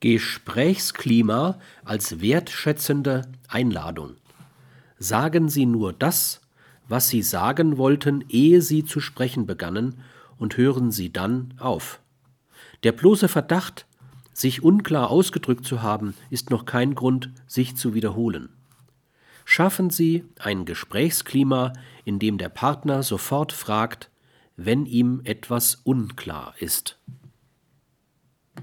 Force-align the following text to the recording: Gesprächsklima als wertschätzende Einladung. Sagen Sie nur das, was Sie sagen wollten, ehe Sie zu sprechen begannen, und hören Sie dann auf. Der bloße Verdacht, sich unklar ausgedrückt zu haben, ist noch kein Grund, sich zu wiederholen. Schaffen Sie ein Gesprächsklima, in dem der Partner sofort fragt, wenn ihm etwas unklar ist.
Gesprächsklima 0.00 1.58
als 1.84 2.20
wertschätzende 2.20 3.22
Einladung. 3.48 4.16
Sagen 4.98 5.48
Sie 5.48 5.66
nur 5.66 5.92
das, 5.92 6.40
was 6.88 7.08
Sie 7.08 7.22
sagen 7.22 7.78
wollten, 7.78 8.24
ehe 8.28 8.62
Sie 8.62 8.84
zu 8.84 9.00
sprechen 9.00 9.46
begannen, 9.46 9.96
und 10.38 10.58
hören 10.58 10.92
Sie 10.92 11.10
dann 11.12 11.54
auf. 11.58 12.00
Der 12.82 12.92
bloße 12.92 13.28
Verdacht, 13.28 13.86
sich 14.34 14.62
unklar 14.62 15.10
ausgedrückt 15.10 15.64
zu 15.64 15.80
haben, 15.80 16.14
ist 16.28 16.50
noch 16.50 16.66
kein 16.66 16.94
Grund, 16.94 17.30
sich 17.46 17.74
zu 17.74 17.94
wiederholen. 17.94 18.50
Schaffen 19.46 19.88
Sie 19.90 20.24
ein 20.38 20.66
Gesprächsklima, 20.66 21.72
in 22.04 22.18
dem 22.18 22.36
der 22.36 22.50
Partner 22.50 23.02
sofort 23.02 23.52
fragt, 23.52 24.10
wenn 24.56 24.84
ihm 24.84 25.22
etwas 25.24 25.76
unklar 25.84 26.54
ist. 26.58 26.98